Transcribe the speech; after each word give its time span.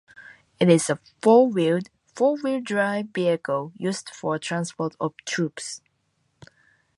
It 0.59 0.67
is 0.67 0.89
a 0.89 0.99
four-wheeled, 1.21 1.89
four-wheel 2.15 2.61
drive 2.61 3.09
vehicle, 3.13 3.71
used 3.77 4.09
for 4.09 4.39
transport 4.39 4.95
of 4.99 5.13
troops. 5.25 5.81